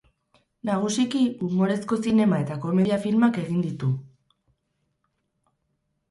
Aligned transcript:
Nagusiki 0.67 1.19
umorezko 1.47 1.99
zinema 2.07 2.39
eta 2.43 2.57
komedia 2.63 2.97
filmak 3.03 3.37
egin 3.41 3.59
ditu. 3.67 3.91